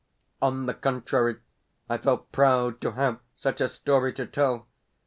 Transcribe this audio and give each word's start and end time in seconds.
On 0.41 0.65
the 0.65 0.73
contrary, 0.73 1.41
I 1.87 1.99
felt 1.99 2.31
proud 2.31 2.81
to 2.81 2.93
have 2.93 3.19
such 3.35 3.61
a 3.61 3.69
story 3.69 4.11
to 4.13 4.25
tell. 4.25 4.67